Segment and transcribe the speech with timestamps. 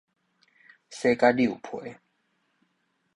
[0.89, 1.95] 洗甲遛皮